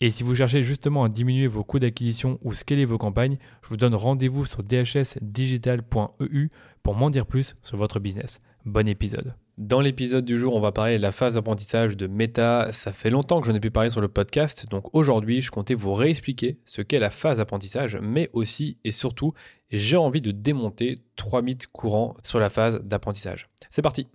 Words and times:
Et 0.00 0.10
si 0.10 0.22
vous 0.22 0.34
cherchez 0.34 0.62
justement 0.62 1.04
à 1.04 1.08
diminuer 1.08 1.46
vos 1.46 1.64
coûts 1.64 1.78
d'acquisition 1.78 2.38
ou 2.44 2.54
scaler 2.54 2.84
vos 2.84 2.98
campagnes, 2.98 3.38
je 3.62 3.68
vous 3.68 3.76
donne 3.76 3.94
rendez-vous 3.94 4.44
sur 4.46 4.62
dhsdigital.eu 4.62 6.48
pour 6.82 6.94
m'en 6.94 7.10
dire 7.10 7.26
plus 7.26 7.54
sur 7.62 7.76
votre 7.76 8.00
business. 8.00 8.40
Bon 8.64 8.88
épisode. 8.88 9.34
Dans 9.58 9.80
l'épisode 9.80 10.24
du 10.24 10.36
jour, 10.36 10.56
on 10.56 10.60
va 10.60 10.72
parler 10.72 10.96
de 10.96 11.02
la 11.02 11.12
phase 11.12 11.34
d'apprentissage 11.34 11.96
de 11.96 12.08
Meta. 12.08 12.72
Ça 12.72 12.92
fait 12.92 13.10
longtemps 13.10 13.40
que 13.40 13.46
je 13.46 13.52
n'ai 13.52 13.60
pu 13.60 13.70
parler 13.70 13.90
sur 13.90 14.00
le 14.00 14.08
podcast, 14.08 14.68
donc 14.68 14.92
aujourd'hui, 14.94 15.42
je 15.42 15.52
comptais 15.52 15.74
vous 15.74 15.92
réexpliquer 15.92 16.58
ce 16.64 16.82
qu'est 16.82 16.98
la 16.98 17.10
phase 17.10 17.38
d'apprentissage, 17.38 17.96
mais 18.02 18.30
aussi 18.32 18.78
et 18.82 18.90
surtout, 18.90 19.32
j'ai 19.70 19.96
envie 19.96 20.20
de 20.20 20.32
démonter 20.32 20.96
trois 21.14 21.40
mythes 21.40 21.68
courants 21.68 22.14
sur 22.24 22.40
la 22.40 22.50
phase 22.50 22.82
d'apprentissage. 22.82 23.48
C'est 23.70 23.82
parti. 23.82 24.08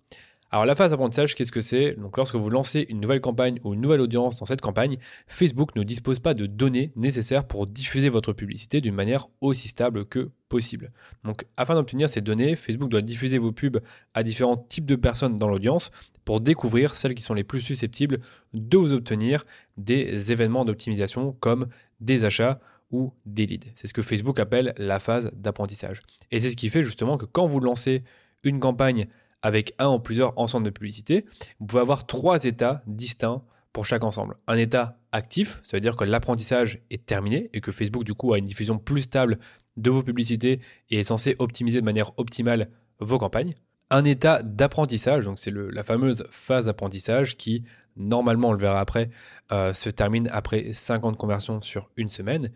Alors 0.52 0.66
la 0.66 0.74
phase 0.74 0.90
d'apprentissage, 0.90 1.36
qu'est-ce 1.36 1.52
que 1.52 1.62
c'est? 1.62 1.94
Donc 1.94 2.18
lorsque 2.18 2.34
vous 2.34 2.50
lancez 2.50 2.88
une 2.90 3.00
nouvelle 3.00 3.22
campagne 3.22 3.60
ou 3.64 3.76
une 3.76 3.82
nouvelle 3.82 4.02
audience 4.02 4.40
dans 4.40 4.48
cette 4.48 4.62
campagne, 4.62 4.98
Facebook 5.28 5.76
ne 5.76 5.84
dispose 5.84 6.20
pas 6.20 6.34
de 6.34 6.48
données 6.48 6.92
nécessaires 6.96 7.46
pour 7.46 7.68
diffuser 7.68 8.10
votre 8.10 8.34
publicité 8.34 8.82
d'une 8.82 8.96
manière 8.96 9.28
aussi 9.42 9.68
stable 9.68 10.06
que 10.06 10.32
possible. 10.48 10.92
Donc 11.24 11.46
afin 11.56 11.76
d'obtenir 11.76 12.10
ces 12.10 12.22
données, 12.22 12.56
Facebook 12.56 12.90
doit 12.90 13.04
diffuser 13.04 13.38
vos 13.38 13.52
pubs 13.52 13.80
à 14.16 14.24
différents 14.24 14.58
types 14.58 14.88
de 14.88 14.96
personnes 14.96 15.38
dans 15.38 15.50
l'audience 15.50 15.92
pour 16.26 16.42
découvrir 16.42 16.96
celles 16.96 17.14
qui 17.14 17.22
sont 17.22 17.36
les 17.36 17.44
plus 17.44 17.62
susceptibles 17.62 18.20
de 18.56 18.78
vous 18.78 18.94
obtenir 18.94 19.46
des 19.78 20.32
événements 20.32 20.66
d'optimisation 20.66 21.34
comme 21.40 21.68
des 22.00 22.26
achats 22.26 22.60
ou 22.90 23.14
des 23.28 23.46
leads. 23.46 23.68
C'est 23.76 23.86
ce 23.86 23.94
que 23.94 24.02
Facebook 24.02 24.40
appelle 24.40 24.74
la 24.78 25.00
phase 25.00 25.32
d'apprentissage. 25.36 26.02
Et 26.32 26.40
c'est 26.40 26.50
ce 26.50 26.56
qui 26.56 26.70
fait 26.70 26.82
justement 26.82 27.18
que 27.18 27.26
quand 27.26 27.46
vous 27.46 27.60
lancez 27.60 28.04
une 28.44 28.60
campagne 28.60 29.08
avec 29.42 29.74
un 29.80 29.90
ou 29.90 30.00
plusieurs 30.00 30.38
ensembles 30.38 30.66
de 30.66 30.72
publicité, 30.72 31.26
vous 31.60 31.66
pouvez 31.66 31.82
avoir 31.82 32.06
trois 32.06 32.44
états 32.44 32.82
distincts 32.88 33.44
pour 33.74 33.86
chaque 33.86 34.04
ensemble. 34.04 34.36
Un 34.48 34.58
état 34.58 34.98
actif, 35.12 35.60
ça 35.64 35.78
veut 35.78 35.82
dire 35.82 35.96
que 35.96 36.04
l'apprentissage 36.04 36.82
est 36.90 37.06
terminé 37.06 37.50
et 37.54 37.62
que 37.62 37.72
Facebook 37.72 38.04
du 38.04 38.14
coup 38.14 38.34
a 38.34 38.38
une 38.38 38.46
diffusion 38.46 38.78
plus 38.78 39.04
stable 39.04 39.40
de 39.78 39.90
vos 39.90 40.04
publicités 40.04 40.60
et 40.90 41.00
est 41.00 41.04
censé 41.04 41.36
optimiser 41.40 41.80
de 41.80 41.86
manière 41.86 42.12
optimale 42.18 42.70
vos 43.00 43.18
campagnes. 43.18 43.54
Un 43.92 44.04
état 44.04 44.44
d'apprentissage, 44.44 45.26
donc 45.26 45.40
c'est 45.40 45.54
la 45.54 45.84
fameuse 45.84 46.24
phase 46.32 46.66
d'apprentissage 46.66 47.38
qui, 47.38 47.64
normalement 47.96 48.50
on 48.50 48.54
le 48.54 48.60
verra 48.60 48.80
après, 48.80 49.10
euh, 49.52 49.74
se 49.74 49.90
termine 49.90 50.30
après 50.32 50.74
50 50.74 51.18
conversions 51.18 51.60
sur 51.62 51.90
une 51.98 52.10
semaine. 52.10 52.52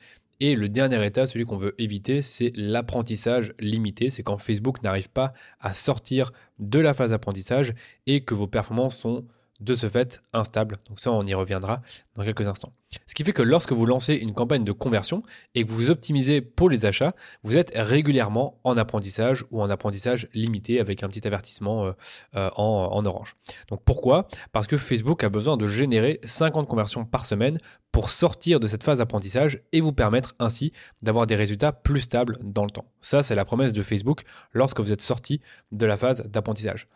Et 0.45 0.57
le 0.57 0.67
dernier 0.67 1.05
état, 1.05 1.25
celui 1.25 1.45
qu'on 1.45 1.55
veut 1.55 1.73
éviter, 1.77 2.21
c'est 2.21 2.51
l'apprentissage 2.57 3.53
limité. 3.59 4.09
C'est 4.09 4.23
quand 4.23 4.37
Facebook 4.37 4.83
n'arrive 4.83 5.09
pas 5.09 5.31
à 5.61 5.73
sortir 5.73 6.33
de 6.59 6.79
la 6.79 6.93
phase 6.93 7.11
d'apprentissage 7.11 7.73
et 8.07 8.25
que 8.25 8.33
vos 8.33 8.45
performances 8.45 8.97
sont 8.97 9.23
de 9.63 9.75
ce 9.75 9.87
fait 9.87 10.21
instables. 10.33 10.77
Donc 10.89 10.99
ça, 10.99 11.11
on 11.11 11.25
y 11.25 11.33
reviendra 11.33 11.81
dans 12.15 12.23
quelques 12.23 12.47
instants. 12.47 12.73
Ce 13.07 13.15
qui 13.15 13.23
fait 13.23 13.33
que 13.33 13.41
lorsque 13.41 13.71
vous 13.71 13.85
lancez 13.85 14.15
une 14.15 14.33
campagne 14.33 14.63
de 14.63 14.71
conversion 14.71 15.23
et 15.55 15.65
que 15.65 15.71
vous 15.71 15.89
optimisez 15.89 16.41
pour 16.41 16.69
les 16.69 16.85
achats, 16.85 17.13
vous 17.43 17.57
êtes 17.57 17.71
régulièrement 17.75 18.59
en 18.63 18.77
apprentissage 18.77 19.45
ou 19.51 19.61
en 19.61 19.69
apprentissage 19.69 20.27
limité 20.33 20.79
avec 20.79 21.01
un 21.01 21.07
petit 21.07 21.25
avertissement 21.25 21.85
euh, 21.85 21.91
euh, 22.35 22.49
en, 22.55 23.05
orange. 23.05 23.35
Donc 23.69 23.81
pourquoi? 23.83 24.27
Parce 24.51 24.67
que 24.67 24.77
Facebook 24.77 25.23
a 25.23 25.29
besoin 25.29 25.57
de 25.57 25.67
générer 25.67 26.19
50 26.23 26.67
conversions 26.67 27.05
par 27.05 27.25
semaine 27.25 27.57
pour 27.91 28.09
sortir 28.09 28.59
de 28.59 28.67
cette 28.67 28.83
phase 28.83 28.97
d'apprentissage 28.97 29.61
et 29.71 29.79
vous 29.79 29.93
permettre 29.93 30.35
ainsi 30.39 30.73
d'avoir 31.01 31.25
des 31.25 31.35
résultats 31.35 31.71
plus 31.71 32.01
stables 32.01 32.37
dans 32.41 32.65
le 32.65 32.71
temps. 32.71 32.85
Ça, 33.01 33.23
c'est 33.23 33.35
la 33.35 33.45
promesse 33.45 33.73
de 33.73 33.83
Facebook 33.83 34.21
lorsque 34.51 34.79
vous 34.79 34.91
êtes 34.91 35.01
sorti 35.01 35.41
de 35.71 35.85
la 35.85 35.97
phase 35.97 36.27
d'apprentissage 36.29 36.87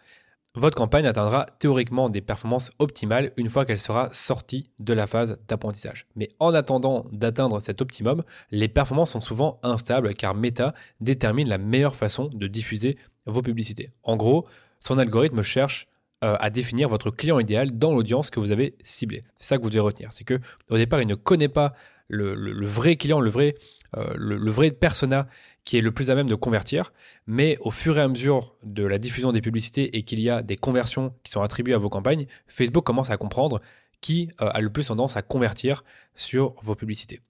votre 0.58 0.76
campagne 0.76 1.06
atteindra 1.06 1.46
théoriquement 1.60 2.10
des 2.10 2.22
performances 2.22 2.72
optimales 2.80 3.32
une 3.38 3.48
fois 3.48 3.66
qu'elle 3.66 3.80
sera 3.80 4.10
sortie 4.12 4.72
de 4.80 4.94
la 4.94 5.06
phase 5.06 5.40
d'apprentissage. 5.48 6.08
Mais 6.16 6.30
en 6.40 6.54
attendant 6.54 7.06
d'atteindre 7.12 7.60
cet 7.60 7.82
optimum, 7.82 8.24
les 8.50 8.68
performances 8.68 9.12
sont 9.12 9.22
souvent 9.22 9.60
instables 9.62 10.16
car 10.16 10.34
Meta 10.34 10.74
détermine 11.00 11.48
la 11.48 11.60
meilleure 11.60 11.96
façon 11.96 12.30
de 12.34 12.48
diffuser 12.48 12.98
vos 13.28 13.42
publicités. 13.42 13.92
En 14.04 14.18
gros, 14.18 14.48
son 14.80 14.98
algorithme 14.98 15.44
cherche 15.44 15.88
euh, 16.24 16.36
à 16.40 16.50
définir 16.50 16.90
votre 16.90 17.12
client 17.12 17.40
idéal 17.40 17.78
dans 17.78 17.94
l'audience 17.94 18.32
que 18.32 18.40
vous 18.40 18.50
avez 18.50 18.76
ciblée. 18.84 19.24
C'est 19.38 19.50
ça 19.50 19.58
que 19.58 19.62
vous 19.62 19.70
devez 19.70 19.82
retenir. 19.82 20.12
C'est 20.14 20.24
que 20.24 20.40
au 20.72 20.78
départ, 20.78 21.00
il 21.02 21.08
ne 21.08 21.14
connaît 21.14 21.50
pas 21.50 21.74
le, 22.10 22.66
vrai 22.66 22.96
client, 22.96 23.20
le 23.20 23.30
vrai, 23.30 23.56
euh, 23.98 24.14
le, 24.16 24.52
vrai 24.52 24.72
persona 24.72 25.28
qui 25.66 25.78
est 25.78 25.82
le 25.82 25.92
plus 25.92 26.10
à 26.10 26.16
même 26.16 26.28
de 26.28 26.36
convertir. 26.36 26.94
Mais 27.26 27.58
au 27.62 27.72
fur 27.72 27.98
et 27.98 28.02
à 28.02 28.08
mesure 28.08 28.56
de 28.64 28.86
la 28.86 28.98
diffusion 28.98 29.32
des 29.32 29.42
publicités 29.42 29.98
et 29.98 30.04
qu'il 30.04 30.20
y 30.20 30.30
a 30.30 30.42
des 30.42 30.56
conversions 30.56 31.14
qui 31.24 31.32
sont 31.32 31.42
attribuées 31.42 31.74
à 31.74 31.78
vos 31.78 31.90
campagnes, 31.90 32.28
Facebook 32.48 32.86
commence 32.86 33.10
à 33.10 33.18
comprendre 33.18 33.62
qui 34.02 34.30
euh, 34.42 34.50
a 34.54 34.62
le 34.62 34.70
plus 34.70 34.88
tendance 34.88 35.18
à 35.18 35.22
convertir 35.22 35.84
sur 36.16 36.56
vos 36.62 36.76
publicités. 36.76 37.22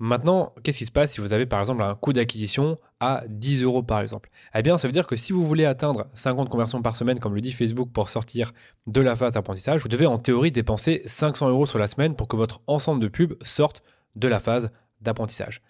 Maintenant, 0.00 0.52
qu'est-ce 0.62 0.78
qui 0.78 0.86
se 0.86 0.92
passe 0.92 1.12
si 1.12 1.20
vous 1.20 1.32
avez 1.32 1.46
par 1.46 1.60
exemple 1.60 1.82
un 1.82 1.94
coût 1.94 2.12
d'acquisition 2.12 2.74
à 2.98 3.22
10 3.28 3.62
euros 3.62 3.84
par 3.84 4.00
exemple? 4.00 4.28
Eh 4.54 4.62
bien, 4.62 4.76
ça 4.76 4.88
veut 4.88 4.92
dire 4.92 5.06
que 5.06 5.14
si 5.14 5.32
vous 5.32 5.44
voulez 5.44 5.64
atteindre 5.64 6.06
50 6.14 6.48
conversions 6.48 6.82
par 6.82 6.96
semaine, 6.96 7.20
comme 7.20 7.34
le 7.34 7.40
dit 7.40 7.52
Facebook, 7.52 7.90
pour 7.92 8.08
sortir 8.08 8.52
de 8.88 9.00
la 9.00 9.14
phase 9.14 9.34
d'apprentissage, 9.34 9.82
vous 9.82 9.88
devez 9.88 10.06
en 10.06 10.18
théorie 10.18 10.50
dépenser 10.50 11.02
500 11.06 11.48
euros 11.48 11.66
sur 11.66 11.78
la 11.78 11.86
semaine 11.86 12.16
pour 12.16 12.26
que 12.26 12.34
votre 12.34 12.60
ensemble 12.66 13.00
de 13.00 13.08
pubs 13.08 13.34
sorte 13.42 13.82
de 14.16 14.26
la 14.26 14.40
phase 14.40 14.72
d'apprentissage. 15.00 15.62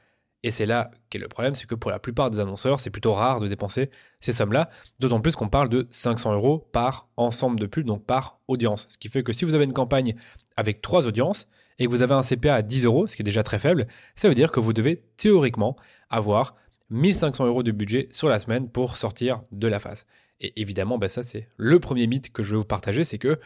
Et 0.42 0.50
c'est 0.50 0.66
là 0.66 0.90
qu'est 1.10 1.18
le 1.18 1.28
problème, 1.28 1.54
c'est 1.54 1.66
que 1.66 1.74
pour 1.74 1.90
la 1.90 1.98
plupart 1.98 2.30
des 2.30 2.38
annonceurs, 2.40 2.80
c'est 2.80 2.90
plutôt 2.90 3.12
rare 3.12 3.40
de 3.40 3.48
dépenser 3.48 3.90
ces 4.20 4.32
sommes-là, 4.32 4.68
d'autant 5.00 5.20
plus 5.20 5.36
qu'on 5.36 5.48
parle 5.48 5.68
de 5.68 5.86
500 5.90 6.34
euros 6.34 6.68
par 6.72 7.08
ensemble 7.16 7.58
de 7.58 7.66
pubs, 7.66 7.86
donc 7.86 8.04
par 8.04 8.38
audience. 8.48 8.86
Ce 8.88 8.98
qui 8.98 9.08
fait 9.08 9.22
que 9.22 9.32
si 9.32 9.44
vous 9.44 9.54
avez 9.54 9.64
une 9.64 9.72
campagne 9.72 10.14
avec 10.56 10.80
trois 10.82 11.06
audiences 11.06 11.46
et 11.78 11.86
que 11.86 11.90
vous 11.90 12.02
avez 12.02 12.14
un 12.14 12.22
CPA 12.22 12.54
à 12.54 12.62
10 12.62 12.84
euros, 12.84 13.06
ce 13.06 13.16
qui 13.16 13.22
est 13.22 13.24
déjà 13.24 13.42
très 13.42 13.58
faible, 13.58 13.86
ça 14.16 14.28
veut 14.28 14.34
dire 14.34 14.52
que 14.52 14.60
vous 14.60 14.72
devez 14.72 15.02
théoriquement 15.16 15.76
avoir 16.08 16.56
1500 16.90 17.46
euros 17.46 17.62
de 17.62 17.72
budget 17.72 18.08
sur 18.12 18.28
la 18.28 18.38
semaine 18.38 18.68
pour 18.68 18.96
sortir 18.96 19.42
de 19.52 19.68
la 19.68 19.80
phase. 19.80 20.06
Et 20.40 20.60
évidemment, 20.60 20.98
ben 20.98 21.08
ça 21.08 21.22
c'est 21.22 21.48
le 21.56 21.80
premier 21.80 22.06
mythe 22.06 22.32
que 22.32 22.42
je 22.42 22.50
vais 22.52 22.56
vous 22.56 22.64
partager, 22.64 23.04
c'est 23.04 23.18
que 23.18 23.38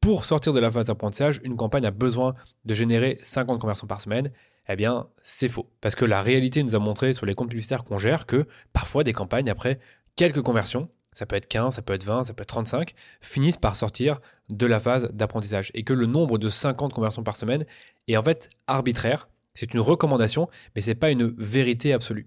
pour 0.00 0.24
sortir 0.24 0.52
de 0.52 0.60
la 0.60 0.70
phase 0.70 0.86
d'apprentissage, 0.86 1.40
une 1.44 1.56
campagne 1.56 1.84
a 1.84 1.90
besoin 1.90 2.34
de 2.64 2.74
générer 2.74 3.18
50 3.22 3.60
conversions 3.60 3.86
par 3.86 4.00
semaine 4.00 4.30
eh 4.72 4.76
bien, 4.76 5.08
c'est 5.22 5.48
faux. 5.48 5.68
Parce 5.80 5.96
que 5.96 6.04
la 6.04 6.22
réalité 6.22 6.62
nous 6.62 6.76
a 6.76 6.78
montré 6.78 7.12
sur 7.12 7.26
les 7.26 7.34
comptes 7.34 7.48
publicitaires 7.48 7.82
qu'on 7.82 7.98
gère 7.98 8.24
que 8.24 8.46
parfois 8.72 9.02
des 9.02 9.12
campagnes, 9.12 9.50
après 9.50 9.80
quelques 10.14 10.42
conversions, 10.42 10.88
ça 11.20 11.26
peut 11.26 11.36
être 11.36 11.48
15, 11.48 11.74
ça 11.74 11.82
peut 11.82 11.92
être 11.92 12.04
20, 12.04 12.24
ça 12.24 12.32
peut 12.32 12.40
être 12.40 12.48
35, 12.48 12.94
finissent 13.20 13.58
par 13.58 13.76
sortir 13.76 14.20
de 14.48 14.64
la 14.64 14.80
phase 14.80 15.12
d'apprentissage. 15.12 15.70
Et 15.74 15.82
que 15.82 15.92
le 15.92 16.06
nombre 16.06 16.38
de 16.38 16.48
50 16.48 16.94
conversions 16.94 17.22
par 17.22 17.36
semaine 17.36 17.66
est 18.08 18.16
en 18.16 18.22
fait 18.22 18.48
arbitraire. 18.66 19.28
C'est 19.52 19.74
une 19.74 19.80
recommandation, 19.80 20.48
mais 20.74 20.80
ce 20.80 20.88
n'est 20.88 20.94
pas 20.94 21.10
une 21.10 21.26
vérité 21.36 21.92
absolue. 21.92 22.26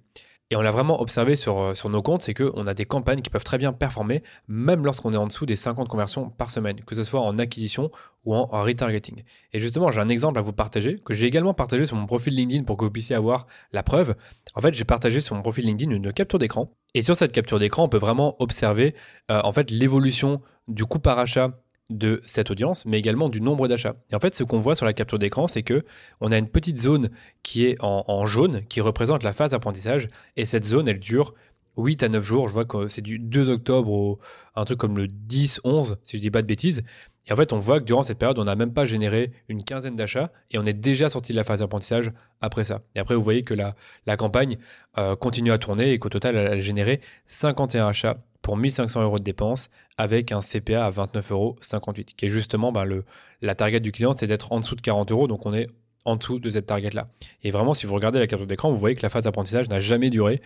Et 0.50 0.56
on 0.56 0.62
l'a 0.62 0.72
vraiment 0.72 1.02
observé 1.02 1.36
sur, 1.36 1.60
euh, 1.60 1.74
sur 1.74 1.90
nos 1.90 2.02
comptes, 2.02 2.22
c'est 2.22 2.34
qu'on 2.34 2.68
a 2.68 2.74
des 2.74 2.86
campagnes 2.86 3.22
qui 3.22 3.30
peuvent 3.30 3.44
très 3.44 3.58
bien 3.58 3.74
performer, 3.74 4.22
même 4.48 4.86
lorsqu'on 4.86 5.14
est 5.14 5.18
en 5.18 5.28
dessous 5.28 5.46
des 5.46 5.56
50 5.56 5.88
conversions 5.88 6.30
par 6.30 6.52
semaine, 6.52 6.82
que 6.82 6.96
ce 6.96 7.04
soit 7.04 7.22
en 7.22 7.40
acquisition 7.40 7.90
ou 8.26 8.36
en, 8.36 8.46
retargeting. 8.46 9.24
Et 9.54 9.60
justement, 9.60 9.92
j'ai 9.92 10.00
un 10.00 10.10
exemple 10.10 10.38
à 10.38 10.42
vous 10.42 10.54
partager, 10.54 11.00
que 11.04 11.14
j'ai 11.14 11.26
également 11.26 11.54
partagé 11.54 11.86
sur 11.86 11.96
mon 11.96 12.06
profil 12.06 12.36
LinkedIn 12.36 12.64
pour 12.64 12.78
que 12.78 12.86
vous 12.86 12.92
puissiez 12.92 13.16
avoir 13.16 13.48
la 13.72 13.84
preuve. 13.84 14.16
En 14.54 14.62
fait, 14.62 14.74
j'ai 14.74 14.86
partagé 14.86 15.22
sur 15.22 15.36
mon 15.36 15.42
profil 15.42 15.66
LinkedIn 15.66 15.92
une 15.92 16.14
capture 16.14 16.40
d'écran. 16.40 16.72
Et 16.94 17.02
sur 17.02 17.16
cette 17.16 17.32
capture 17.32 17.60
d'écran, 17.60 17.84
on 17.86 17.90
peut 17.90 17.98
vraiment 17.98 18.36
observer 18.40 18.96
euh, 19.32 19.42
en 19.44 19.52
fait 19.52 19.72
l'évolution 19.72 20.42
du 20.68 20.86
coût 20.86 21.00
par 21.00 21.20
achat 21.20 21.63
de 21.90 22.22
cette 22.26 22.50
audience, 22.50 22.86
mais 22.86 22.98
également 22.98 23.30
du 23.30 23.42
nombre 23.42 23.68
d'achats. 23.68 23.96
Et 24.12 24.16
en 24.16 24.20
fait, 24.20 24.36
ce 24.36 24.44
qu'on 24.44 24.60
voit 24.60 24.76
sur 24.76 24.86
la 24.86 24.94
capture 24.94 25.20
d'écran, 25.20 25.48
c'est 25.48 25.64
que 25.64 25.84
on 26.22 26.32
a 26.32 26.38
une 26.38 26.48
petite 26.48 26.82
zone 26.82 27.10
qui 27.44 27.66
est 27.66 27.76
en, 27.82 28.26
jaune, 28.26 28.64
qui 28.68 28.82
représente 28.82 29.24
la 29.24 29.34
phase 29.34 29.52
d'apprentissage, 29.52 30.08
et 30.38 30.46
cette 30.46 30.64
zone, 30.64 30.88
elle 30.88 31.00
dure 31.00 31.34
8 31.78 32.04
à 32.04 32.10
9 32.10 32.24
jours. 32.24 32.48
Je 32.48 32.54
vois 32.54 32.66
que 32.66 32.88
c'est 32.88 33.02
du 33.02 33.20
2 33.20 33.50
octobre 33.50 33.92
au 33.92 34.20
un 34.56 34.66
truc 34.66 34.80
comme 34.80 34.98
le 34.98 35.08
10, 35.08 35.62
11, 35.64 35.98
si 36.04 36.18
je 36.18 36.22
dis 36.22 36.32
pas 36.32 36.42
de 36.42 36.48
bêtises. 36.48 36.84
Et 37.26 37.34
en 37.34 37.36
fait, 37.36 37.54
on 37.54 37.60
voit 37.60 37.80
que 37.80 37.86
durant 37.86 38.04
cette 38.04 38.18
période, 38.18 38.38
on 38.38 38.44
n'a 38.44 38.56
même 38.56 38.74
pas 38.74 38.86
généré 38.86 39.32
une 39.48 39.64
quinzaine 39.64 39.96
d'achats 39.96 40.32
et 40.52 40.58
on 40.58 40.64
est 40.64 40.74
déjà 40.74 41.10
sorti 41.10 41.32
de 41.32 41.38
la 41.38 41.44
phase 41.44 41.60
d'apprentissage 41.60 42.12
après 42.42 42.66
ça. 42.66 42.82
Et 42.96 43.00
après, 43.00 43.16
vous 43.16 43.24
voyez 43.24 43.44
que 43.44 43.54
la, 43.54 43.76
campagne 44.18 44.58
euh, 44.98 45.16
continue 45.16 45.52
à 45.52 45.58
tourner 45.58 45.94
et 45.94 46.00
qu'au 46.00 46.10
total, 46.10 46.36
elle 46.36 46.48
a 46.48 46.60
généré 46.60 47.00
51 47.28 47.88
achats 47.88 48.18
pour 48.42 48.58
1500 48.58 49.02
euros 49.02 49.18
de 49.18 49.24
dépenses 49.24 49.70
avec 49.98 50.32
un 50.32 50.42
CPA 50.42 50.86
à 50.86 50.92
29,58 50.92 51.32
euros, 51.32 51.56
qui 52.18 52.26
est 52.26 52.30
justement 52.30 52.72
ben, 52.72 52.86
le, 52.86 53.04
la 53.42 53.56
target 53.56 53.80
du 53.80 53.92
client, 53.92 54.14
c'est 54.18 54.28
d'être 54.28 54.52
en 54.52 54.60
dessous 54.60 54.76
de 54.76 54.82
40 54.82 55.12
euros. 55.12 55.28
Donc 55.28 55.46
on 55.46 55.54
est 55.54 55.68
en 56.06 56.16
dessous 56.16 56.40
de 56.40 56.50
cette 56.50 56.66
target-là. 56.66 57.08
Et 57.44 57.52
vraiment, 57.52 57.74
si 57.74 57.86
vous 57.86 57.94
regardez 57.94 58.20
la 58.20 58.28
capture 58.28 58.48
d'écran, 58.48 58.72
vous 58.72 58.80
voyez 58.80 58.96
que 58.96 59.04
la 59.04 59.10
phase 59.10 59.24
d'apprentissage 59.24 59.70
n'a 59.70 59.80
jamais 59.80 60.10
duré 60.10 60.42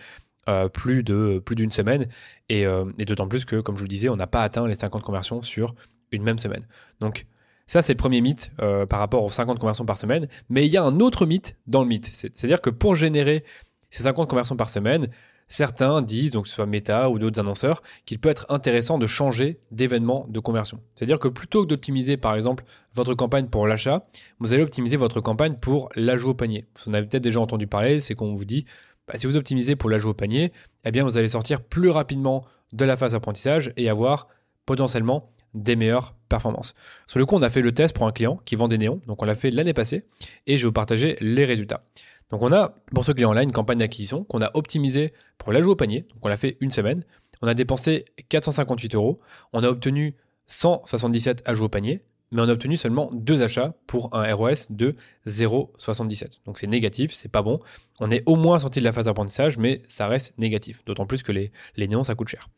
euh, 0.48 0.68
plus 0.68 1.02
plus 1.40 1.56
d'une 1.56 1.70
semaine. 1.70 2.08
Et, 2.48 2.66
euh, 2.66 2.84
et 2.98 3.04
d'autant 3.04 3.28
plus 3.28 3.44
que, 3.44 3.56
comme 3.60 3.76
je 3.76 3.80
vous 3.80 3.86
le 3.86 3.90
disais, 3.90 4.08
on 4.08 4.16
n'a 4.16 4.26
pas 4.26 4.42
atteint 4.42 4.66
les 4.66 4.74
50 4.74 5.02
conversions 5.02 5.42
sur 5.42 5.74
une 6.12 6.22
même 6.22 6.38
semaine. 6.38 6.66
Donc 7.00 7.26
ça, 7.66 7.82
c'est 7.82 7.92
le 7.92 7.98
premier 7.98 8.22
mythe 8.22 8.50
euh, 8.60 8.86
par 8.86 8.98
rapport 8.98 9.24
aux 9.24 9.30
50 9.30 9.58
conversions 9.58 9.84
par 9.84 9.98
semaine. 9.98 10.26
Mais 10.48 10.64
il 10.64 10.72
y 10.72 10.76
a 10.78 10.82
un 10.82 11.00
autre 11.00 11.26
mythe 11.26 11.56
dans 11.66 11.82
le 11.82 11.88
mythe. 11.88 12.10
C'est-à-dire 12.12 12.62
que 12.62 12.70
pour 12.70 12.96
générer 12.96 13.44
ces 13.90 14.04
50 14.04 14.28
conversions 14.28 14.56
par 14.56 14.70
semaine, 14.70 15.08
certains 15.48 16.02
disent, 16.02 16.32
donc 16.32 16.44
que 16.44 16.48
ce 16.48 16.54
soit 16.54 16.66
Meta 16.66 17.10
ou 17.10 17.18
d'autres 17.18 17.40
annonceurs, 17.40 17.82
qu'il 18.06 18.18
peut 18.18 18.28
être 18.28 18.46
intéressant 18.50 18.98
de 18.98 19.06
changer 19.06 19.58
d'événement 19.70 20.26
de 20.28 20.40
conversion. 20.40 20.80
C'est-à-dire 20.94 21.18
que 21.18 21.28
plutôt 21.28 21.62
que 21.64 21.68
d'optimiser 21.68 22.16
par 22.16 22.34
exemple 22.34 22.64
votre 22.92 23.14
campagne 23.14 23.48
pour 23.48 23.66
l'achat, 23.66 24.06
vous 24.38 24.52
allez 24.52 24.62
optimiser 24.62 24.96
votre 24.96 25.20
campagne 25.20 25.54
pour 25.54 25.88
l'ajout 25.96 26.30
au 26.30 26.34
panier. 26.34 26.66
Vous 26.78 26.90
en 26.90 26.94
avez 26.94 27.06
peut-être 27.06 27.22
déjà 27.22 27.40
entendu 27.40 27.66
parler, 27.66 28.00
c'est 28.00 28.14
qu'on 28.14 28.34
vous 28.34 28.44
dit, 28.44 28.66
bah, 29.06 29.14
si 29.16 29.26
vous 29.26 29.36
optimisez 29.36 29.74
pour 29.74 29.90
l'ajout 29.90 30.10
au 30.10 30.14
panier, 30.14 30.52
eh 30.84 30.92
bien 30.92 31.02
vous 31.02 31.16
allez 31.16 31.28
sortir 31.28 31.62
plus 31.62 31.88
rapidement 31.88 32.44
de 32.72 32.84
la 32.84 32.96
phase 32.96 33.14
apprentissage 33.14 33.72
et 33.76 33.88
avoir 33.88 34.28
potentiellement 34.66 35.32
des 35.54 35.76
meilleures 35.76 36.14
performances. 36.28 36.74
Sur 37.06 37.18
le 37.18 37.24
coup, 37.24 37.34
on 37.34 37.42
a 37.42 37.48
fait 37.48 37.62
le 37.62 37.72
test 37.72 37.96
pour 37.96 38.06
un 38.06 38.12
client 38.12 38.38
qui 38.44 38.54
vend 38.54 38.68
des 38.68 38.76
néons, 38.76 39.00
donc 39.06 39.22
on 39.22 39.24
l'a 39.24 39.34
fait 39.34 39.50
l'année 39.50 39.72
passée, 39.72 40.04
et 40.46 40.58
je 40.58 40.62
vais 40.62 40.68
vous 40.68 40.72
partager 40.72 41.16
les 41.20 41.46
résultats. 41.46 41.84
Donc 42.30 42.42
on 42.42 42.52
a 42.52 42.74
pour 42.94 43.04
ce 43.04 43.12
client-là 43.12 43.42
une 43.42 43.52
campagne 43.52 43.78
d'acquisition 43.78 44.24
qu'on 44.24 44.42
a 44.42 44.50
optimisée 44.54 45.12
pour 45.38 45.52
l'ajout 45.52 45.70
au 45.70 45.76
panier, 45.76 46.02
donc 46.02 46.24
on 46.24 46.28
l'a 46.28 46.36
fait 46.36 46.56
une 46.60 46.70
semaine, 46.70 47.04
on 47.42 47.48
a 47.48 47.54
dépensé 47.54 48.04
458 48.28 48.94
euros, 48.94 49.20
on 49.52 49.62
a 49.62 49.68
obtenu 49.68 50.16
177 50.46 51.42
ajouts 51.46 51.64
au 51.64 51.68
panier, 51.68 52.02
mais 52.30 52.42
on 52.42 52.48
a 52.48 52.52
obtenu 52.52 52.76
seulement 52.76 53.10
deux 53.12 53.42
achats 53.42 53.74
pour 53.86 54.14
un 54.14 54.34
ROS 54.34 54.70
de 54.70 54.96
0,77. 55.26 56.40
Donc 56.44 56.58
c'est 56.58 56.66
négatif, 56.66 57.12
c'est 57.14 57.30
pas 57.30 57.42
bon. 57.42 57.60
On 58.00 58.10
est 58.10 58.22
au 58.26 58.36
moins 58.36 58.58
sorti 58.58 58.80
de 58.80 58.84
la 58.84 58.92
phase 58.92 59.06
d'apprentissage, 59.06 59.56
mais 59.56 59.80
ça 59.88 60.06
reste 60.06 60.36
négatif. 60.38 60.84
D'autant 60.84 61.06
plus 61.06 61.22
que 61.22 61.32
les, 61.32 61.52
les 61.76 61.88
néons, 61.88 62.04
ça 62.04 62.14
coûte 62.14 62.28
cher. 62.28 62.48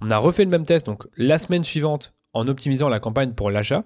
On 0.00 0.10
a 0.10 0.18
refait 0.18 0.44
le 0.44 0.50
même 0.50 0.66
test, 0.66 0.86
donc 0.86 1.06
la 1.16 1.38
semaine 1.38 1.64
suivante, 1.64 2.12
en 2.34 2.46
optimisant 2.48 2.88
la 2.88 3.00
campagne 3.00 3.32
pour 3.32 3.50
l'achat. 3.50 3.84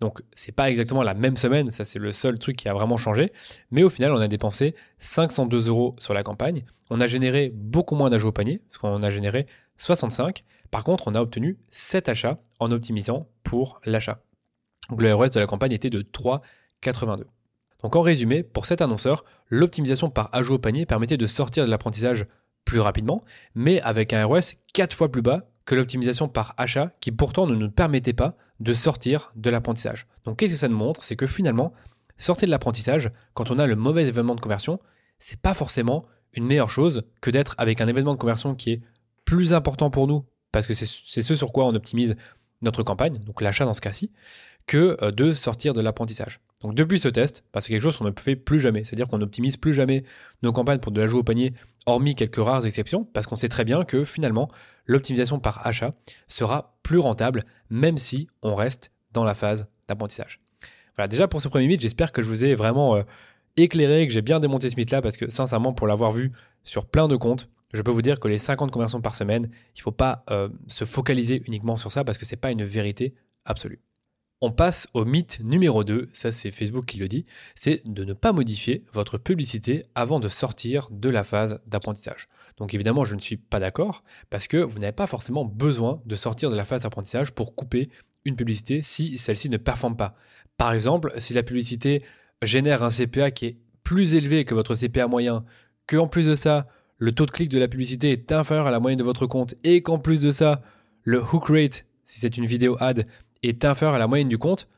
Donc 0.00 0.20
c'est 0.34 0.52
pas 0.52 0.70
exactement 0.70 1.02
la 1.02 1.14
même 1.14 1.36
semaine, 1.36 1.70
ça 1.70 1.84
c'est 1.84 1.98
le 1.98 2.12
seul 2.12 2.38
truc 2.38 2.56
qui 2.56 2.68
a 2.68 2.74
vraiment 2.74 2.96
changé. 2.96 3.32
Mais 3.70 3.82
au 3.82 3.88
final, 3.88 4.12
on 4.12 4.20
a 4.20 4.28
dépensé 4.28 4.74
502 4.98 5.68
euros 5.68 5.96
sur 5.98 6.12
la 6.14 6.22
campagne. 6.22 6.64
On 6.90 7.00
a 7.00 7.06
généré 7.06 7.50
beaucoup 7.54 7.94
moins 7.94 8.10
d'ajouts 8.10 8.28
au 8.28 8.32
panier, 8.32 8.60
parce 8.68 8.78
qu'on 8.78 9.02
a 9.02 9.10
généré 9.10 9.46
65. 9.78 10.44
Par 10.70 10.84
contre, 10.84 11.08
on 11.08 11.14
a 11.14 11.20
obtenu 11.20 11.58
7 11.70 12.08
achats 12.08 12.38
en 12.60 12.70
optimisant 12.70 13.28
pour 13.42 13.80
l'achat. 13.84 14.20
Donc 14.90 15.02
le 15.02 15.12
ROS 15.14 15.30
de 15.30 15.40
la 15.40 15.46
campagne 15.46 15.72
était 15.72 15.90
de 15.90 16.02
3,82. 16.02 17.24
Donc 17.82 17.96
en 17.96 18.00
résumé, 18.00 18.42
pour 18.42 18.66
cet 18.66 18.80
annonceur, 18.80 19.24
l'optimisation 19.48 20.10
par 20.10 20.28
ajout 20.32 20.54
au 20.54 20.58
panier 20.58 20.86
permettait 20.86 21.16
de 21.16 21.26
sortir 21.26 21.64
de 21.64 21.70
l'apprentissage 21.70 22.26
plus 22.64 22.80
rapidement, 22.80 23.24
mais 23.54 23.80
avec 23.80 24.12
un 24.12 24.24
ROS 24.24 24.54
4 24.74 24.94
fois 24.94 25.10
plus 25.10 25.22
bas 25.22 25.48
que 25.66 25.74
l'optimisation 25.74 26.28
par 26.28 26.54
achat 26.56 26.92
qui 27.00 27.12
pourtant 27.12 27.46
ne 27.46 27.54
nous 27.54 27.70
permettait 27.70 28.12
pas 28.12 28.36
de 28.60 28.72
sortir 28.72 29.32
de 29.36 29.50
l'apprentissage. 29.50 30.06
Donc 30.24 30.38
qu'est-ce 30.38 30.52
que 30.52 30.58
ça 30.58 30.68
nous 30.68 30.76
montre? 30.76 31.04
C'est 31.04 31.16
que 31.16 31.26
finalement, 31.26 31.74
sortir 32.16 32.46
de 32.46 32.50
l'apprentissage, 32.52 33.10
quand 33.34 33.50
on 33.50 33.58
a 33.58 33.66
le 33.66 33.76
mauvais 33.76 34.06
événement 34.06 34.34
de 34.34 34.40
conversion, 34.40 34.80
c'est 35.18 35.40
pas 35.40 35.54
forcément 35.54 36.06
une 36.34 36.46
meilleure 36.46 36.70
chose 36.70 37.02
que 37.20 37.30
d'être 37.30 37.54
avec 37.58 37.80
un 37.80 37.88
événement 37.88 38.14
de 38.14 38.18
conversion 38.18 38.54
qui 38.54 38.72
est 38.72 38.80
plus 39.24 39.52
important 39.52 39.90
pour 39.90 40.06
nous, 40.06 40.24
parce 40.52 40.66
que 40.66 40.74
c'est 40.74 40.86
ce 41.22 41.36
sur 41.36 41.52
quoi 41.52 41.66
on 41.66 41.74
optimise 41.74 42.16
notre 42.62 42.82
campagne, 42.82 43.18
donc 43.18 43.42
l'achat 43.42 43.64
dans 43.64 43.74
ce 43.74 43.80
cas-ci, 43.80 44.12
que 44.66 44.96
euh, 45.02 45.10
de 45.10 45.32
sortir 45.32 45.74
de 45.74 45.80
l'apprentissage. 45.80 46.40
Donc 46.62 46.74
depuis 46.74 46.98
ce 46.98 47.08
test, 47.08 47.44
bah, 47.52 47.60
c'est 47.60 47.68
quelque 47.68 47.82
chose 47.82 47.96
qu'on 47.96 48.04
ne 48.04 48.12
fait 48.18 48.36
plus 48.36 48.60
jamais. 48.60 48.82
C'est-à-dire 48.82 49.08
qu'on 49.08 49.18
n'optimise 49.18 49.56
plus 49.56 49.74
jamais 49.74 50.04
nos 50.42 50.52
campagnes 50.52 50.78
pour 50.78 50.92
de 50.92 51.00
la 51.00 51.06
joue 51.06 51.18
au 51.18 51.22
panier, 51.22 51.52
hormis 51.84 52.14
quelques 52.14 52.42
rares 52.42 52.64
exceptions, 52.64 53.04
parce 53.04 53.26
qu'on 53.26 53.36
sait 53.36 53.48
très 53.48 53.64
bien 53.64 53.84
que 53.84 54.04
finalement, 54.04 54.48
l'optimisation 54.86 55.38
par 55.38 55.66
achat 55.66 55.94
sera 56.28 56.78
plus 56.82 56.98
rentable, 56.98 57.44
même 57.70 57.98
si 57.98 58.26
on 58.42 58.54
reste 58.54 58.92
dans 59.12 59.24
la 59.24 59.34
phase 59.34 59.68
d'apprentissage. 59.88 60.40
Voilà, 60.96 61.08
déjà 61.08 61.28
pour 61.28 61.42
ce 61.42 61.48
premier 61.48 61.66
mythe, 61.66 61.80
j'espère 61.80 62.12
que 62.12 62.22
je 62.22 62.26
vous 62.28 62.44
ai 62.44 62.54
vraiment 62.54 62.96
euh, 62.96 63.02
éclairé, 63.56 64.06
que 64.06 64.12
j'ai 64.12 64.22
bien 64.22 64.40
démonté 64.40 64.70
ce 64.70 64.76
mythe-là, 64.76 65.02
parce 65.02 65.16
que 65.16 65.30
sincèrement, 65.30 65.72
pour 65.72 65.86
l'avoir 65.86 66.12
vu 66.12 66.32
sur 66.62 66.86
plein 66.86 67.08
de 67.08 67.16
comptes, 67.16 67.48
je 67.72 67.82
peux 67.82 67.90
vous 67.90 68.02
dire 68.02 68.20
que 68.20 68.28
les 68.28 68.38
50 68.38 68.70
conversions 68.70 69.00
par 69.00 69.14
semaine, 69.14 69.48
il 69.74 69.78
ne 69.78 69.82
faut 69.82 69.92
pas 69.92 70.24
euh, 70.30 70.48
se 70.66 70.84
focaliser 70.84 71.42
uniquement 71.46 71.76
sur 71.76 71.92
ça, 71.92 72.04
parce 72.04 72.16
que 72.16 72.24
ce 72.24 72.32
n'est 72.32 72.40
pas 72.40 72.50
une 72.50 72.64
vérité 72.64 73.14
absolue. 73.44 73.80
On 74.42 74.50
passe 74.50 74.86
au 74.92 75.06
mythe 75.06 75.40
numéro 75.42 75.82
2, 75.82 76.10
ça 76.12 76.30
c'est 76.30 76.50
Facebook 76.50 76.84
qui 76.84 76.98
le 76.98 77.08
dit, 77.08 77.24
c'est 77.54 77.80
de 77.86 78.04
ne 78.04 78.12
pas 78.12 78.32
modifier 78.32 78.84
votre 78.92 79.16
publicité 79.16 79.86
avant 79.94 80.20
de 80.20 80.28
sortir 80.28 80.88
de 80.90 81.08
la 81.08 81.24
phase 81.24 81.62
d'apprentissage. 81.66 82.28
Donc 82.58 82.74
évidemment, 82.74 83.06
je 83.06 83.14
ne 83.14 83.20
suis 83.20 83.38
pas 83.38 83.60
d'accord 83.60 84.04
parce 84.28 84.46
que 84.46 84.58
vous 84.58 84.78
n'avez 84.78 84.92
pas 84.92 85.06
forcément 85.06 85.46
besoin 85.46 86.02
de 86.04 86.16
sortir 86.16 86.50
de 86.50 86.56
la 86.56 86.66
phase 86.66 86.82
d'apprentissage 86.82 87.32
pour 87.32 87.54
couper 87.54 87.88
une 88.26 88.36
publicité 88.36 88.82
si 88.82 89.16
celle-ci 89.16 89.48
ne 89.48 89.56
performe 89.56 89.96
pas. 89.96 90.14
Par 90.58 90.72
exemple, 90.74 91.14
si 91.16 91.32
la 91.32 91.42
publicité 91.42 92.02
génère 92.42 92.82
un 92.82 92.90
CPA 92.90 93.30
qui 93.30 93.46
est 93.46 93.56
plus 93.84 94.14
élevé 94.16 94.44
que 94.44 94.54
votre 94.54 94.74
CPA 94.74 95.06
moyen, 95.06 95.46
que 95.86 95.96
en 95.96 96.08
plus 96.08 96.26
de 96.26 96.34
ça, 96.34 96.66
le 96.98 97.12
taux 97.12 97.24
de 97.24 97.30
clic 97.30 97.48
de 97.48 97.58
la 97.58 97.68
publicité 97.68 98.10
est 98.10 98.32
inférieur 98.32 98.66
à 98.66 98.70
la 98.70 98.80
moyenne 98.80 98.98
de 98.98 99.04
votre 99.04 99.26
compte 99.26 99.54
et 99.64 99.82
qu'en 99.82 99.98
plus 99.98 100.20
de 100.20 100.30
ça, 100.30 100.60
le 101.04 101.22
hook 101.22 101.48
rate, 101.48 101.86
si 102.04 102.20
c'est 102.20 102.36
une 102.36 102.46
vidéo 102.46 102.76
ad, 102.80 103.06
est 103.42 103.64
inférieur 103.64 103.94
à 103.94 103.98
la 103.98 104.06
moyenne 104.06 104.28
du 104.28 104.38
compte, 104.38 104.68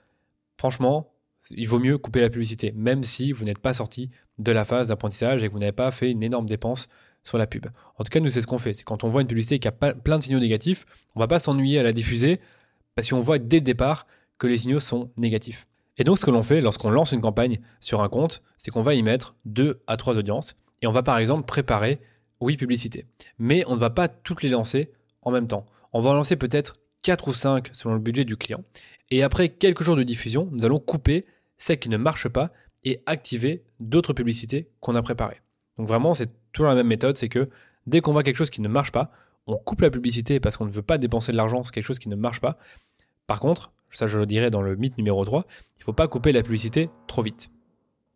franchement, 0.57 1.13
il 1.51 1.69
vaut 1.69 1.79
mieux 1.79 1.99
couper 1.99 2.21
la 2.21 2.31
publicité, 2.31 2.73
même 2.77 3.03
si 3.03 3.33
vous 3.33 3.45
n'êtes 3.45 3.59
pas 3.59 3.75
sorti 3.75 4.11
de 4.39 4.53
la 4.53 4.65
phase 4.65 4.89
d'apprentissage 4.89 5.43
et 5.43 5.49
que 5.49 5.53
vous 5.53 5.59
n'avez 5.59 5.73
pas 5.73 5.91
fait 5.91 6.11
une 6.11 6.23
énorme 6.23 6.47
dépense 6.47 6.89
sur 7.25 7.39
la 7.39 7.47
pub. 7.47 7.67
En 7.97 8.05
tout 8.05 8.11
cas, 8.11 8.21
nous, 8.21 8.31
c'est 8.31 8.41
ce 8.41 8.47
qu'on 8.47 8.59
fait. 8.59 8.75
C'est 8.75 8.85
quand 8.85 9.05
on 9.05 9.09
voit 9.09 9.23
une 9.23 9.27
publicité 9.27 9.59
qui 9.59 9.69
a 9.69 9.73
plein 9.73 10.19
de 10.19 10.23
signaux 10.23 10.39
négatifs, 10.39 10.87
on 11.15 11.21
va 11.21 11.27
pas 11.27 11.39
s'ennuyer 11.39 11.79
à 11.79 11.83
la 11.83 11.93
diffuser 11.93 12.41
parce 12.95 13.09
qu'on 13.09 13.21
voit 13.21 13.39
dès 13.39 13.59
le 13.59 13.65
départ 13.65 14.07
que 14.39 14.47
les 14.47 14.59
signaux 14.59 14.81
sont 14.81 15.11
négatifs. 15.17 15.67
Et 15.99 16.05
donc, 16.05 16.19
ce 16.19 16.25
que 16.25 16.31
l'on 16.31 16.43
fait 16.43 16.61
lorsqu'on 16.61 16.91
lance 16.91 17.13
une 17.13 17.21
campagne 17.21 17.59
sur 17.81 18.03
un 18.03 18.09
compte, 18.09 18.43
c'est 18.57 18.71
qu'on 18.71 18.83
va 18.83 18.95
y 18.95 19.03
mettre 19.03 19.35
deux 19.45 19.83
à 19.87 19.97
trois 19.97 20.17
audiences 20.17 20.55
et 20.81 20.87
on 20.87 20.93
va 20.93 21.03
par 21.03 21.19
exemple 21.19 21.45
préparer 21.45 22.01
oui 22.41 22.57
publicité. 22.57 23.07
Mais 23.39 23.65
on 23.67 23.75
ne 23.75 23.81
va 23.81 23.91
pas 23.91 24.09
toutes 24.09 24.43
les 24.43 24.49
lancer 24.49 24.93
en 25.23 25.31
même 25.31 25.49
temps. 25.49 25.67
On 25.93 26.01
va 26.01 26.11
en 26.11 26.15
lancer 26.15 26.37
peut-être 26.37 26.75
4 27.09 27.27
ou 27.27 27.33
5 27.33 27.71
selon 27.73 27.95
le 27.95 28.01
budget 28.01 28.27
du 28.27 28.37
client. 28.37 28.63
Et 29.11 29.23
après 29.23 29.49
quelques 29.49 29.83
jours 29.83 29.97
de 29.97 30.03
diffusion, 30.03 30.51
nous 30.53 30.67
allons 30.67 30.79
couper 30.79 31.25
celles 31.57 31.79
qui 31.79 31.89
ne 31.89 31.97
marchent 31.97 32.29
pas 32.29 32.53
et 32.85 33.01
activer 33.07 33.65
d'autres 33.81 34.13
publicités 34.13 34.69
qu'on 34.81 34.95
a 34.95 35.01
préparées. 35.01 35.41
Donc 35.79 35.89
vraiment, 35.89 36.13
c'est 36.13 36.29
toujours 36.53 36.69
la 36.69 36.75
même 36.75 36.87
méthode, 36.87 37.17
c'est 37.17 37.31
que 37.31 37.49
dès 37.87 38.03
qu'on 38.03 38.13
voit 38.13 38.23
quelque 38.23 38.37
chose 38.37 38.51
qui 38.51 38.61
ne 38.61 38.69
marche 38.69 38.93
pas, 38.93 39.11
on 39.47 39.57
coupe 39.57 39.81
la 39.81 39.89
publicité 39.89 40.39
parce 40.39 40.59
qu'on 40.59 40.67
ne 40.67 40.71
veut 40.71 40.83
pas 40.83 40.99
dépenser 40.99 41.33
de 41.33 41.39
l'argent 41.39 41.63
sur 41.63 41.73
quelque 41.73 41.87
chose 41.87 41.99
qui 41.99 42.11
ne 42.11 42.15
marche 42.15 42.43
pas. 42.43 42.59
Par 43.27 43.41
contre, 43.41 43.73
ça 43.89 44.07
je 44.07 44.19
le 44.19 44.27
dirais 44.27 44.51
dans 44.51 44.61
le 44.61 44.77
mythe 44.77 44.99
numéro 44.99 45.25
3, 45.25 45.47
il 45.49 45.81
ne 45.81 45.85
faut 45.85 45.95
pas 45.95 46.09
couper 46.09 46.33
la 46.33 46.43
publicité 46.43 46.91
trop 47.07 47.23
vite. 47.23 47.49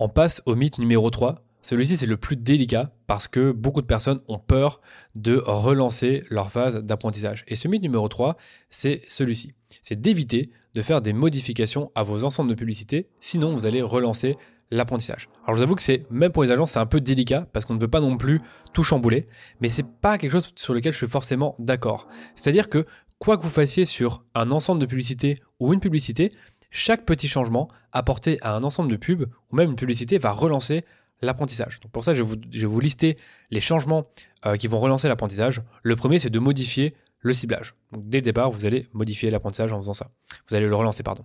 On 0.00 0.10
passe 0.10 0.42
au 0.44 0.54
mythe 0.54 0.76
numéro 0.76 1.08
3, 1.08 1.36
celui-ci, 1.62 1.96
c'est 1.96 2.06
le 2.06 2.16
plus 2.16 2.36
délicat 2.36 2.92
parce 3.06 3.28
que 3.28 3.52
beaucoup 3.52 3.80
de 3.80 3.86
personnes 3.86 4.20
ont 4.28 4.38
peur 4.38 4.80
de 5.14 5.40
relancer 5.44 6.24
leur 6.28 6.50
phase 6.50 6.84
d'apprentissage. 6.84 7.44
Et 7.46 7.54
ce 7.54 7.68
mythe 7.68 7.82
numéro 7.82 8.08
3, 8.08 8.36
c'est 8.68 9.02
celui-ci. 9.08 9.54
C'est 9.80 10.00
d'éviter 10.00 10.50
de 10.74 10.82
faire 10.82 11.00
des 11.00 11.12
modifications 11.12 11.92
à 11.94 12.02
vos 12.02 12.24
ensembles 12.24 12.50
de 12.50 12.54
publicité, 12.54 13.08
sinon 13.20 13.52
vous 13.52 13.66
allez 13.66 13.80
relancer 13.80 14.36
l'apprentissage. 14.72 15.28
Alors 15.44 15.54
je 15.54 15.58
vous 15.58 15.62
avoue 15.62 15.74
que 15.76 15.82
c'est, 15.82 16.04
même 16.10 16.32
pour 16.32 16.42
les 16.42 16.50
agences, 16.50 16.72
c'est 16.72 16.78
un 16.78 16.86
peu 16.86 17.00
délicat 17.00 17.46
parce 17.52 17.64
qu'on 17.64 17.74
ne 17.74 17.80
veut 17.80 17.88
pas 17.88 18.00
non 18.00 18.16
plus 18.16 18.40
tout 18.72 18.82
chambouler, 18.82 19.28
mais 19.60 19.68
c'est 19.68 19.86
pas 19.86 20.18
quelque 20.18 20.32
chose 20.32 20.50
sur 20.56 20.74
lequel 20.74 20.92
je 20.92 20.98
suis 20.98 21.08
forcément 21.08 21.54
d'accord. 21.58 22.08
C'est-à-dire 22.34 22.68
que 22.68 22.86
quoi 23.18 23.36
que 23.36 23.42
vous 23.42 23.50
fassiez 23.50 23.84
sur 23.84 24.24
un 24.34 24.50
ensemble 24.50 24.80
de 24.80 24.86
publicité 24.86 25.38
ou 25.60 25.72
une 25.74 25.80
publicité, 25.80 26.32
chaque 26.70 27.04
petit 27.04 27.28
changement 27.28 27.68
apporté 27.92 28.38
à 28.40 28.56
un 28.56 28.64
ensemble 28.64 28.90
de 28.90 28.96
pubs 28.96 29.26
ou 29.50 29.56
même 29.56 29.70
une 29.70 29.76
publicité 29.76 30.16
va 30.18 30.32
relancer 30.32 30.84
l'apprentissage. 31.22 31.80
Pour 31.92 32.04
ça, 32.04 32.14
je 32.14 32.22
vais, 32.22 32.66
vous, 32.66 32.80
lister 32.80 33.16
les 33.50 33.60
changements 33.60 34.06
euh, 34.44 34.56
qui 34.56 34.66
vont 34.66 34.80
relancer 34.80 35.08
l'apprentissage. 35.08 35.62
Le 35.82 35.96
premier, 35.96 36.18
c'est 36.18 36.30
de 36.30 36.38
modifier 36.38 36.94
le 37.20 37.32
ciblage. 37.32 37.74
Donc 37.92 38.08
dès 38.08 38.18
le 38.18 38.22
départ, 38.22 38.50
vous 38.50 38.66
allez 38.66 38.88
modifier 38.92 39.30
l'apprentissage 39.30 39.72
en 39.72 39.78
faisant 39.78 39.94
ça. 39.94 40.10
Vous 40.48 40.56
allez 40.56 40.66
le 40.66 40.74
relancer, 40.74 41.02
pardon. 41.02 41.24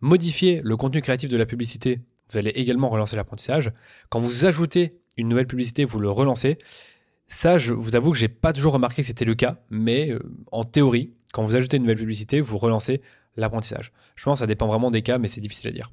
Modifier 0.00 0.60
le 0.62 0.76
contenu 0.76 1.00
créatif 1.00 1.28
de 1.28 1.36
la 1.36 1.46
publicité, 1.46 2.00
vous 2.28 2.38
allez 2.38 2.50
également 2.50 2.90
relancer 2.90 3.16
l'apprentissage. 3.16 3.72
Quand 4.10 4.20
vous 4.20 4.44
ajoutez 4.44 5.00
une 5.16 5.28
nouvelle 5.28 5.46
publicité, 5.46 5.84
vous 5.84 5.98
le 5.98 6.10
relancez. 6.10 6.58
Ça, 7.26 7.56
je 7.56 7.72
vous 7.72 7.96
avoue 7.96 8.12
que 8.12 8.18
j'ai 8.18 8.28
pas 8.28 8.52
toujours 8.52 8.74
remarqué 8.74 9.02
que 9.02 9.06
c'était 9.06 9.24
le 9.24 9.34
cas, 9.34 9.58
mais 9.70 10.10
euh, 10.10 10.20
en 10.50 10.64
théorie, 10.64 11.14
quand 11.32 11.44
vous 11.44 11.56
ajoutez 11.56 11.78
une 11.78 11.84
nouvelle 11.84 11.98
publicité, 11.98 12.40
vous 12.40 12.58
relancez 12.58 13.00
l'apprentissage. 13.36 13.92
Je 14.16 14.24
pense 14.24 14.38
que 14.38 14.40
ça 14.40 14.46
dépend 14.46 14.66
vraiment 14.66 14.90
des 14.90 15.00
cas, 15.00 15.16
mais 15.16 15.28
c'est 15.28 15.40
difficile 15.40 15.68
à 15.68 15.72
dire. 15.72 15.92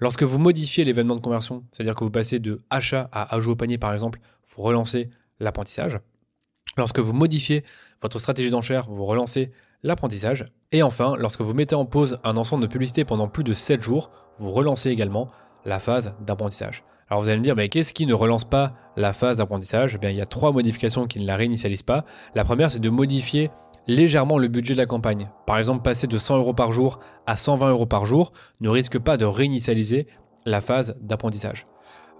Lorsque 0.00 0.22
vous 0.22 0.38
modifiez 0.38 0.84
l'événement 0.84 1.16
de 1.16 1.20
conversion, 1.20 1.64
c'est-à-dire 1.72 1.94
que 1.94 2.04
vous 2.04 2.10
passez 2.10 2.38
de 2.38 2.62
achat 2.70 3.08
à 3.12 3.34
ajout 3.34 3.52
au 3.52 3.56
panier 3.56 3.78
par 3.78 3.92
exemple, 3.92 4.20
vous 4.46 4.62
relancez 4.62 5.10
l'apprentissage. 5.40 5.98
Lorsque 6.76 7.00
vous 7.00 7.12
modifiez 7.12 7.64
votre 8.00 8.18
stratégie 8.18 8.50
d'enchère, 8.50 8.86
vous 8.88 9.04
relancez 9.04 9.50
l'apprentissage. 9.82 10.46
Et 10.70 10.82
enfin, 10.82 11.16
lorsque 11.18 11.40
vous 11.40 11.54
mettez 11.54 11.74
en 11.74 11.84
pause 11.84 12.20
un 12.22 12.36
ensemble 12.36 12.62
de 12.62 12.68
publicités 12.68 13.04
pendant 13.04 13.28
plus 13.28 13.44
de 13.44 13.52
7 13.52 13.82
jours, 13.82 14.10
vous 14.36 14.50
relancez 14.50 14.90
également 14.90 15.28
la 15.64 15.80
phase 15.80 16.14
d'apprentissage. 16.20 16.84
Alors 17.10 17.22
vous 17.22 17.28
allez 17.28 17.38
me 17.38 17.42
dire, 17.42 17.56
mais 17.56 17.68
qu'est-ce 17.68 17.94
qui 17.94 18.06
ne 18.06 18.14
relance 18.14 18.44
pas 18.44 18.74
la 18.96 19.12
phase 19.12 19.38
d'apprentissage? 19.38 19.94
Eh 19.94 19.98
bien, 19.98 20.10
Il 20.10 20.16
y 20.16 20.20
a 20.20 20.26
trois 20.26 20.52
modifications 20.52 21.06
qui 21.06 21.18
ne 21.20 21.26
la 21.26 21.36
réinitialisent 21.36 21.82
pas. 21.82 22.04
La 22.34 22.44
première, 22.44 22.70
c'est 22.70 22.80
de 22.80 22.90
modifier 22.90 23.50
légèrement 23.88 24.38
le 24.38 24.46
budget 24.48 24.74
de 24.74 24.78
la 24.78 24.86
campagne. 24.86 25.30
Par 25.46 25.58
exemple, 25.58 25.82
passer 25.82 26.06
de 26.06 26.18
100 26.18 26.36
euros 26.36 26.54
par 26.54 26.70
jour 26.70 27.00
à 27.26 27.36
120 27.36 27.70
euros 27.70 27.86
par 27.86 28.06
jour 28.06 28.32
ne 28.60 28.68
risque 28.68 28.98
pas 28.98 29.16
de 29.16 29.24
réinitialiser 29.24 30.06
la 30.46 30.60
phase 30.60 30.96
d'apprentissage. 31.00 31.66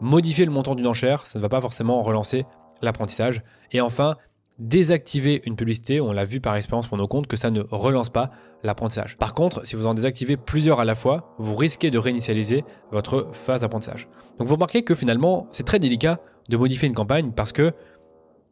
Modifier 0.01 0.45
le 0.45 0.51
montant 0.51 0.75
d'une 0.75 0.87
enchère, 0.87 1.27
ça 1.27 1.39
ne 1.39 1.43
va 1.43 1.49
pas 1.49 1.61
forcément 1.61 2.03
relancer 2.03 2.47
l'apprentissage. 2.83 3.43
Et 3.73 3.81
enfin, 3.81 4.17
désactiver 4.59 5.43
une 5.45 5.57
publicité, 5.57 6.01
on 6.01 6.13
l'a 6.13 6.25
vu 6.25 6.41
par 6.41 6.57
expérience 6.57 6.89
pour 6.89 6.99
nos 6.99 7.07
comptes 7.07 7.27
que 7.27 7.37
ça 7.37 7.51
ne 7.51 7.63
relance 7.71 8.09
pas 8.09 8.31
l'apprentissage. 8.63 9.17
Par 9.17 9.35
contre, 9.35 9.67
si 9.67 9.77
vous 9.77 9.87
en 9.87 9.95
désactivez 9.95 10.37
plusieurs 10.37 10.81
à 10.81 10.85
la 10.85 10.95
fois, 10.95 11.35
vous 11.39 11.55
risquez 11.55 11.91
de 11.91 11.99
réinitialiser 11.99 12.65
votre 12.91 13.29
phase 13.33 13.61
d'apprentissage. 13.61 14.09
Donc 14.39 14.49
vous 14.49 14.55
remarquez 14.55 14.83
que 14.83 14.95
finalement, 14.95 15.47
c'est 15.53 15.67
très 15.67 15.79
délicat 15.79 16.21
de 16.49 16.57
modifier 16.57 16.89
une 16.89 16.95
campagne 16.95 17.33
parce 17.33 17.53
que 17.53 17.73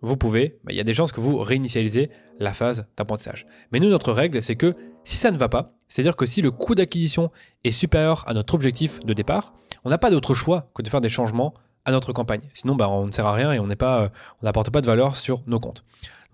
vous 0.02 0.16
pouvez, 0.16 0.58
bah, 0.64 0.72
il 0.72 0.76
y 0.76 0.80
a 0.80 0.84
des 0.84 0.94
chances 0.94 1.12
que 1.12 1.20
vous 1.20 1.38
réinitialisez 1.38 2.10
la 2.38 2.52
phase 2.52 2.86
d'apprentissage. 2.96 3.46
Mais 3.72 3.80
nous, 3.80 3.88
notre 3.88 4.12
règle, 4.12 4.42
c'est 4.42 4.56
que 4.56 4.74
si 5.04 5.16
ça 5.16 5.30
ne 5.30 5.38
va 5.38 5.48
pas, 5.48 5.74
c'est-à-dire 5.88 6.16
que 6.16 6.26
si 6.26 6.42
le 6.42 6.50
coût 6.50 6.74
d'acquisition 6.74 7.30
est 7.64 7.70
supérieur 7.70 8.24
à 8.26 8.34
notre 8.34 8.54
objectif 8.54 9.00
de 9.00 9.12
départ, 9.12 9.54
on 9.84 9.90
n'a 9.90 9.98
pas 9.98 10.10
d'autre 10.10 10.34
choix 10.34 10.70
que 10.74 10.82
de 10.82 10.88
faire 10.88 11.00
des 11.00 11.08
changements 11.08 11.54
à 11.84 11.92
notre 11.92 12.12
campagne. 12.12 12.42
Sinon, 12.52 12.74
bah, 12.74 12.88
on 12.88 13.06
ne 13.06 13.12
sert 13.12 13.26
à 13.26 13.32
rien 13.32 13.52
et 13.52 13.60
on 13.60 13.68
euh, 13.70 14.08
n'apporte 14.42 14.70
pas 14.70 14.80
de 14.80 14.86
valeur 14.86 15.16
sur 15.16 15.42
nos 15.46 15.60
comptes. 15.60 15.84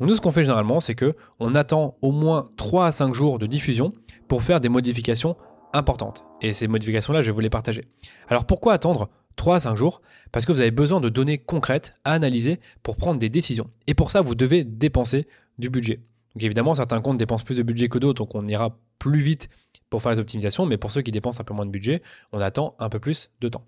Donc 0.00 0.08
nous, 0.08 0.16
ce 0.16 0.20
qu'on 0.20 0.32
fait 0.32 0.42
généralement, 0.42 0.80
c'est 0.80 0.94
que 0.94 1.14
on 1.38 1.54
attend 1.54 1.96
au 2.00 2.10
moins 2.10 2.44
3 2.56 2.86
à 2.86 2.92
5 2.92 3.14
jours 3.14 3.38
de 3.38 3.46
diffusion 3.46 3.92
pour 4.26 4.42
faire 4.42 4.60
des 4.60 4.70
modifications 4.70 5.36
importantes. 5.74 6.24
Et 6.40 6.52
ces 6.52 6.68
modifications-là, 6.68 7.22
je 7.22 7.26
vais 7.26 7.32
vous 7.32 7.40
les 7.40 7.50
partager. 7.50 7.84
Alors 8.28 8.44
pourquoi 8.44 8.72
attendre 8.72 9.10
3 9.36 9.56
à 9.56 9.60
5 9.60 9.76
jours 9.76 10.02
Parce 10.30 10.44
que 10.44 10.52
vous 10.52 10.60
avez 10.60 10.70
besoin 10.70 11.00
de 11.00 11.08
données 11.08 11.38
concrètes 11.38 11.94
à 12.04 12.12
analyser 12.12 12.60
pour 12.82 12.96
prendre 12.96 13.18
des 13.18 13.28
décisions. 13.28 13.70
Et 13.86 13.94
pour 13.94 14.10
ça, 14.10 14.20
vous 14.20 14.34
devez 14.34 14.64
dépenser 14.64 15.26
du 15.58 15.70
budget. 15.70 16.00
Donc 16.34 16.44
évidemment, 16.44 16.74
certains 16.74 17.00
comptes 17.00 17.18
dépensent 17.18 17.44
plus 17.44 17.56
de 17.56 17.62
budget 17.62 17.88
que 17.88 17.98
d'autres, 17.98 18.18
donc 18.18 18.34
on 18.34 18.46
ira 18.48 18.78
plus 18.98 19.20
vite 19.20 19.48
pour 19.90 20.00
faire 20.00 20.12
les 20.12 20.20
optimisations, 20.20 20.64
mais 20.64 20.78
pour 20.78 20.90
ceux 20.90 21.02
qui 21.02 21.10
dépensent 21.10 21.40
un 21.40 21.44
peu 21.44 21.54
moins 21.54 21.66
de 21.66 21.70
budget, 21.70 22.02
on 22.32 22.40
attend 22.40 22.74
un 22.78 22.88
peu 22.88 22.98
plus 22.98 23.30
de 23.40 23.48
temps. 23.48 23.64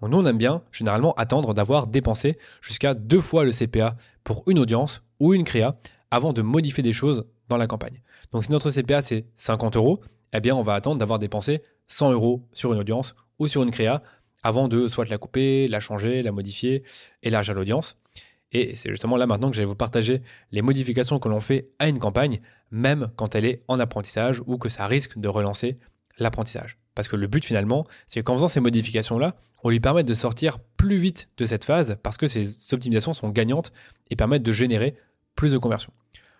Donc 0.00 0.10
nous, 0.10 0.18
on 0.18 0.24
aime 0.24 0.38
bien 0.38 0.62
généralement 0.72 1.12
attendre 1.14 1.54
d'avoir 1.54 1.86
dépensé 1.86 2.38
jusqu'à 2.60 2.94
deux 2.94 3.20
fois 3.20 3.44
le 3.44 3.52
CPA 3.52 3.96
pour 4.24 4.42
une 4.46 4.58
audience 4.58 5.02
ou 5.20 5.34
une 5.34 5.44
créa 5.44 5.76
avant 6.10 6.32
de 6.32 6.42
modifier 6.42 6.82
des 6.82 6.92
choses 6.92 7.26
dans 7.48 7.56
la 7.56 7.66
campagne. 7.66 8.00
Donc 8.32 8.44
si 8.44 8.52
notre 8.52 8.70
CPA 8.70 9.02
c'est 9.02 9.26
50 9.36 9.76
euros, 9.76 10.00
eh 10.32 10.40
bien 10.40 10.54
on 10.54 10.62
va 10.62 10.74
attendre 10.74 10.98
d'avoir 10.98 11.18
dépensé 11.18 11.62
100 11.88 12.12
euros 12.12 12.46
sur 12.52 12.72
une 12.72 12.78
audience 12.78 13.14
ou 13.38 13.46
sur 13.46 13.62
une 13.62 13.70
créa 13.70 14.02
avant 14.42 14.68
de 14.68 14.88
soit 14.88 15.08
la 15.08 15.18
couper, 15.18 15.68
la 15.68 15.80
changer, 15.80 16.22
la 16.22 16.32
modifier, 16.32 16.82
élargir 17.22 17.54
l'audience. 17.54 17.96
Et 18.52 18.76
c'est 18.76 18.90
justement 18.90 19.16
là 19.16 19.26
maintenant 19.26 19.50
que 19.50 19.56
je 19.56 19.60
vais 19.60 19.66
vous 19.66 19.74
partager 19.74 20.22
les 20.52 20.62
modifications 20.62 21.18
que 21.18 21.28
l'on 21.28 21.40
fait 21.40 21.68
à 21.78 21.88
une 21.88 21.98
campagne, 21.98 22.40
même 22.70 23.10
quand 23.16 23.34
elle 23.34 23.44
est 23.44 23.62
en 23.68 23.78
apprentissage 23.78 24.42
ou 24.46 24.56
que 24.56 24.68
ça 24.68 24.86
risque 24.86 25.18
de 25.18 25.28
relancer 25.28 25.78
l'apprentissage. 26.18 26.78
Parce 26.94 27.08
que 27.08 27.16
le 27.16 27.26
but 27.26 27.44
finalement, 27.44 27.86
c'est 28.06 28.22
qu'en 28.22 28.34
faisant 28.34 28.48
ces 28.48 28.60
modifications-là, 28.60 29.36
on 29.62 29.70
lui 29.70 29.80
permet 29.80 30.04
de 30.04 30.14
sortir 30.14 30.58
plus 30.76 30.96
vite 30.96 31.28
de 31.36 31.44
cette 31.44 31.64
phase 31.64 31.96
parce 32.02 32.16
que 32.16 32.26
ces 32.26 32.72
optimisations 32.72 33.12
sont 33.12 33.28
gagnantes 33.28 33.72
et 34.10 34.16
permettent 34.16 34.42
de 34.42 34.52
générer 34.52 34.94
plus 35.34 35.52
de 35.52 35.58
conversions. 35.58 35.92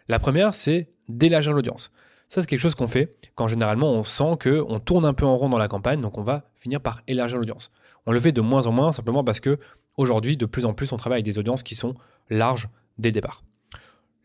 La 0.08 0.18
première, 0.18 0.54
c'est 0.54 0.88
d'élargir 1.08 1.52
l'audience. 1.52 1.90
Ça, 2.28 2.40
c'est 2.40 2.46
quelque 2.46 2.60
chose 2.60 2.74
qu'on 2.74 2.88
fait 2.88 3.10
quand 3.34 3.48
généralement 3.48 3.92
on 3.92 4.02
sent 4.02 4.36
qu'on 4.42 4.80
tourne 4.80 5.04
un 5.04 5.14
peu 5.14 5.24
en 5.24 5.36
rond 5.36 5.48
dans 5.48 5.58
la 5.58 5.68
campagne, 5.68 6.00
donc 6.00 6.18
on 6.18 6.22
va 6.22 6.50
finir 6.56 6.80
par 6.80 7.02
élargir 7.06 7.38
l'audience. 7.38 7.70
On 8.08 8.12
le 8.12 8.20
fait 8.20 8.32
de 8.32 8.40
moins 8.40 8.66
en 8.66 8.72
moins 8.72 8.90
simplement 8.90 9.22
parce 9.22 9.38
que 9.38 9.58
aujourd'hui, 9.98 10.38
de 10.38 10.46
plus 10.46 10.64
en 10.64 10.72
plus, 10.72 10.92
on 10.92 10.96
travaille 10.96 11.18
avec 11.18 11.26
des 11.26 11.36
audiences 11.36 11.62
qui 11.62 11.74
sont 11.74 11.94
larges 12.30 12.70
dès 12.96 13.10
le 13.10 13.12
départ. 13.12 13.44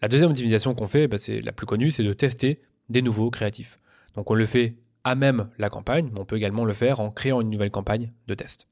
La 0.01 0.07
deuxième 0.07 0.29
optimisation 0.29 0.73
qu'on 0.73 0.87
fait, 0.87 1.09
bah, 1.09 1.17
c'est 1.17 1.41
la 1.41 1.51
plus 1.51 1.65
connue, 1.65 1.91
c'est 1.91 2.03
de 2.03 2.13
tester 2.13 2.61
des 2.87 3.01
nouveaux 3.01 3.29
créatifs. 3.29 3.79
Donc 4.15 4.31
on 4.31 4.35
le 4.35 4.45
fait 4.45 4.77
à 5.03 5.15
même 5.15 5.49
la 5.57 5.69
campagne, 5.69 6.11
mais 6.13 6.21
on 6.21 6.23
peut 6.23 6.37
également 6.37 6.63
le 6.63 6.71
faire 6.71 7.01
en 7.01 7.09
créant 7.09 7.41
une 7.41 7.49
nouvelle 7.49 7.71
campagne 7.71 8.09
de 8.27 8.33
test. 8.35 8.69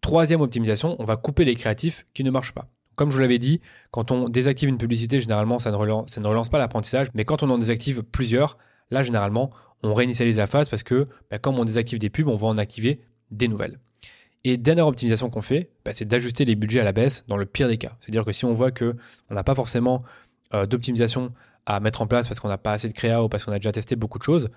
Troisième 0.00 0.42
optimisation, 0.42 0.94
on 1.00 1.04
va 1.04 1.16
couper 1.16 1.44
les 1.44 1.56
créatifs 1.56 2.06
qui 2.14 2.22
ne 2.22 2.30
marchent 2.30 2.54
pas. 2.54 2.68
Comme 2.94 3.10
je 3.10 3.16
vous 3.16 3.22
l'avais 3.22 3.40
dit, 3.40 3.60
quand 3.90 4.12
on 4.12 4.28
désactive 4.28 4.68
une 4.68 4.78
publicité, 4.78 5.20
généralement, 5.20 5.58
ça 5.58 5.72
ne 5.72 5.76
relance, 5.76 6.48
pas 6.50 6.58
l'apprentissage. 6.58 7.08
Mais 7.14 7.24
quand 7.24 7.42
on 7.42 7.50
en 7.50 7.58
désactive 7.58 8.04
plusieurs, 8.04 8.58
là, 8.92 9.02
généralement, 9.02 9.50
on 9.82 9.92
réinitialise 9.92 10.38
la 10.38 10.46
phase 10.46 10.68
parce 10.68 10.84
que 10.84 11.08
bah, 11.32 11.40
comme 11.40 11.58
on 11.58 11.64
désactive 11.64 11.98
des 11.98 12.10
pubs, 12.10 12.28
on 12.28 12.36
va 12.36 12.46
en 12.46 12.58
activer 12.58 13.00
des 13.32 13.48
nouvelles. 13.48 13.80
Et 14.44 14.56
dernière 14.56 14.86
optimisation 14.86 15.28
qu'on 15.28 15.42
fait, 15.42 15.70
bah, 15.84 15.92
c'est 15.94 16.06
d'ajuster 16.06 16.44
les 16.44 16.54
budgets 16.54 16.80
à 16.80 16.84
la 16.84 16.92
baisse 16.92 17.24
dans 17.28 17.36
le 17.36 17.44
pire 17.44 17.68
des 17.68 17.76
cas. 17.76 17.96
C'est-à-dire 18.00 18.24
que 18.24 18.32
si 18.32 18.44
on 18.44 18.54
voit 18.54 18.70
qu'on 18.70 18.94
n'a 19.30 19.44
pas 19.44 19.54
forcément 19.54 20.02
euh, 20.54 20.66
d'optimisation 20.66 21.32
à 21.66 21.78
mettre 21.80 22.00
en 22.00 22.06
place 22.06 22.26
parce 22.26 22.40
qu'on 22.40 22.48
n'a 22.48 22.58
pas 22.58 22.72
assez 22.72 22.88
de 22.88 22.94
créa 22.94 23.22
ou 23.22 23.28
parce 23.28 23.44
qu'on 23.44 23.52
a 23.52 23.58
déjà 23.58 23.72
testé 23.72 23.96
beaucoup 23.96 24.18
de 24.18 24.24
choses 24.24 24.48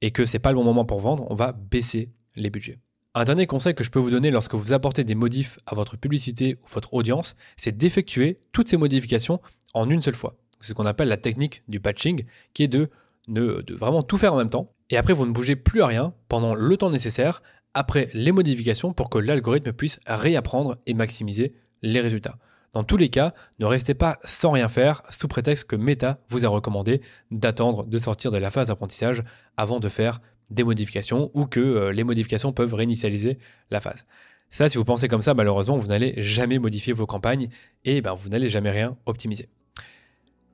et 0.00 0.10
que 0.10 0.24
c'est 0.24 0.38
pas 0.38 0.50
le 0.50 0.56
bon 0.56 0.64
moment 0.64 0.84
pour 0.84 1.00
vendre, 1.00 1.26
on 1.30 1.34
va 1.34 1.52
baisser 1.52 2.10
les 2.34 2.50
budgets. 2.50 2.78
Un 3.14 3.24
dernier 3.24 3.46
conseil 3.46 3.74
que 3.74 3.84
je 3.84 3.90
peux 3.90 3.98
vous 3.98 4.10
donner 4.10 4.30
lorsque 4.30 4.54
vous 4.54 4.72
apportez 4.72 5.04
des 5.04 5.14
modifs 5.14 5.58
à 5.66 5.74
votre 5.74 5.96
publicité 5.96 6.58
ou 6.62 6.68
votre 6.68 6.92
audience, 6.94 7.34
c'est 7.56 7.76
d'effectuer 7.76 8.40
toutes 8.52 8.68
ces 8.68 8.76
modifications 8.76 9.40
en 9.74 9.88
une 9.88 10.00
seule 10.00 10.14
fois. 10.14 10.36
C'est 10.60 10.68
ce 10.68 10.74
qu'on 10.74 10.86
appelle 10.86 11.08
la 11.08 11.16
technique 11.16 11.62
du 11.68 11.80
patching, 11.80 12.24
qui 12.52 12.64
est 12.64 12.68
de, 12.68 12.90
de 13.28 13.74
vraiment 13.74 14.02
tout 14.02 14.18
faire 14.18 14.34
en 14.34 14.36
même 14.36 14.50
temps. 14.50 14.72
Et 14.90 14.96
après, 14.98 15.14
vous 15.14 15.24
ne 15.24 15.32
bougez 15.32 15.56
plus 15.56 15.80
à 15.80 15.86
rien 15.86 16.12
pendant 16.28 16.54
le 16.54 16.76
temps 16.76 16.90
nécessaire 16.90 17.42
après 17.76 18.08
les 18.14 18.32
modifications 18.32 18.92
pour 18.92 19.10
que 19.10 19.18
l'algorithme 19.18 19.72
puisse 19.72 20.00
réapprendre 20.06 20.78
et 20.86 20.94
maximiser 20.94 21.52
les 21.82 22.00
résultats. 22.00 22.38
Dans 22.72 22.84
tous 22.84 22.96
les 22.96 23.10
cas, 23.10 23.32
ne 23.58 23.66
restez 23.66 23.94
pas 23.94 24.18
sans 24.24 24.50
rien 24.50 24.68
faire 24.68 25.02
sous 25.10 25.28
prétexte 25.28 25.64
que 25.64 25.76
Meta 25.76 26.18
vous 26.28 26.44
a 26.44 26.48
recommandé 26.48 27.02
d'attendre 27.30 27.86
de 27.86 27.98
sortir 27.98 28.30
de 28.30 28.38
la 28.38 28.50
phase 28.50 28.68
d'apprentissage 28.68 29.22
avant 29.56 29.78
de 29.78 29.88
faire 29.88 30.20
des 30.50 30.64
modifications 30.64 31.30
ou 31.34 31.44
que 31.44 31.60
euh, 31.60 31.92
les 31.92 32.04
modifications 32.04 32.52
peuvent 32.52 32.74
réinitialiser 32.74 33.38
la 33.70 33.80
phase. 33.80 34.06
Ça, 34.48 34.68
si 34.68 34.78
vous 34.78 34.84
pensez 34.84 35.08
comme 35.08 35.22
ça, 35.22 35.34
malheureusement, 35.34 35.76
vous 35.76 35.88
n'allez 35.88 36.14
jamais 36.16 36.58
modifier 36.58 36.92
vos 36.92 37.06
campagnes 37.06 37.48
et 37.84 38.00
ben, 38.00 38.14
vous 38.14 38.28
n'allez 38.30 38.48
jamais 38.48 38.70
rien 38.70 38.96
optimiser. 39.04 39.48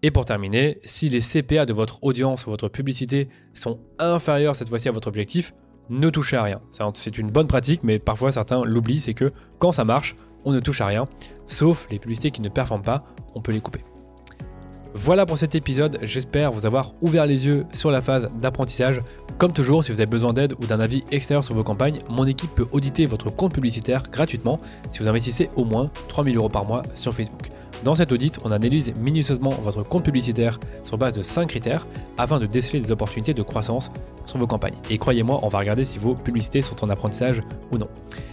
Et 0.02 0.10
pour 0.10 0.24
terminer, 0.24 0.78
si 0.82 1.08
les 1.08 1.20
CPA 1.20 1.66
de 1.66 1.72
votre 1.72 2.02
audience 2.02 2.46
ou 2.46 2.50
votre 2.50 2.68
publicité 2.68 3.28
sont 3.54 3.78
inférieurs 3.98 4.56
cette 4.56 4.68
fois-ci 4.68 4.88
à 4.88 4.92
votre 4.92 5.06
objectif, 5.06 5.54
ne 5.90 6.10
touchez 6.10 6.36
à 6.36 6.42
rien. 6.42 6.60
C'est 6.94 7.18
une 7.18 7.30
bonne 7.30 7.48
pratique, 7.48 7.82
mais 7.82 7.98
parfois 7.98 8.32
certains 8.32 8.64
l'oublient, 8.64 9.00
c'est 9.00 9.14
que 9.14 9.32
quand 9.58 9.72
ça 9.72 9.84
marche, 9.84 10.16
on 10.44 10.52
ne 10.52 10.60
touche 10.60 10.80
à 10.80 10.86
rien, 10.86 11.06
sauf 11.46 11.86
les 11.90 11.98
publicités 11.98 12.30
qui 12.30 12.40
ne 12.40 12.48
performent 12.48 12.82
pas, 12.82 13.04
on 13.34 13.40
peut 13.40 13.52
les 13.52 13.60
couper. 13.60 13.80
Voilà 14.94 15.24
pour 15.24 15.38
cet 15.38 15.54
épisode, 15.54 15.98
j'espère 16.02 16.52
vous 16.52 16.66
avoir 16.66 16.92
ouvert 17.00 17.24
les 17.24 17.46
yeux 17.46 17.64
sur 17.72 17.90
la 17.90 18.02
phase 18.02 18.30
d'apprentissage. 18.40 19.00
Comme 19.38 19.52
toujours, 19.52 19.82
si 19.82 19.90
vous 19.90 20.00
avez 20.00 20.10
besoin 20.10 20.34
d'aide 20.34 20.54
ou 20.60 20.66
d'un 20.66 20.80
avis 20.80 21.02
extérieur 21.10 21.44
sur 21.44 21.54
vos 21.54 21.62
campagnes, 21.62 22.00
mon 22.10 22.26
équipe 22.26 22.54
peut 22.54 22.66
auditer 22.72 23.06
votre 23.06 23.30
compte 23.30 23.54
publicitaire 23.54 24.02
gratuitement 24.12 24.60
si 24.90 24.98
vous 24.98 25.08
investissez 25.08 25.48
au 25.56 25.64
moins 25.64 25.90
3000 26.08 26.36
euros 26.36 26.50
par 26.50 26.66
mois 26.66 26.82
sur 26.94 27.14
Facebook. 27.14 27.48
Dans 27.84 27.94
cet 27.96 28.12
audit, 28.12 28.38
on 28.44 28.52
analyse 28.52 28.94
minutieusement 28.96 29.50
votre 29.50 29.82
compte 29.82 30.04
publicitaire 30.04 30.60
sur 30.84 30.98
base 30.98 31.16
de 31.16 31.22
5 31.22 31.48
critères 31.48 31.86
afin 32.16 32.38
de 32.38 32.46
déceler 32.46 32.78
des 32.80 32.92
opportunités 32.92 33.34
de 33.34 33.42
croissance 33.42 33.90
sur 34.24 34.38
vos 34.38 34.46
campagnes. 34.46 34.76
Et 34.88 34.98
croyez-moi, 34.98 35.40
on 35.42 35.48
va 35.48 35.58
regarder 35.58 35.84
si 35.84 35.98
vos 35.98 36.14
publicités 36.14 36.62
sont 36.62 36.84
en 36.84 36.90
apprentissage 36.90 37.42
ou 37.72 37.78
non. 37.78 37.88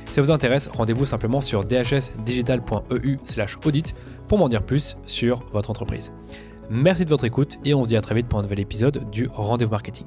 Si 0.07 0.13
ça 0.13 0.21
vous 0.21 0.29
intéresse, 0.31 0.67
rendez-vous 0.67 1.05
simplement 1.05 1.41
sur 1.41 1.65
dhsdigital.eu/audit 1.65 3.95
pour 4.27 4.37
m'en 4.37 4.49
dire 4.49 4.61
plus 4.63 4.97
sur 5.05 5.43
votre 5.51 5.71
entreprise. 5.71 6.11
Merci 6.69 7.05
de 7.05 7.09
votre 7.09 7.25
écoute 7.25 7.57
et 7.65 7.73
on 7.73 7.83
se 7.83 7.89
dit 7.89 7.95
à 7.95 8.01
très 8.01 8.13
vite 8.13 8.27
pour 8.27 8.37
un 8.37 8.43
nouvel 8.43 8.59
épisode 8.59 9.09
du 9.09 9.27
Rendez-vous 9.31 9.71
Marketing. 9.71 10.05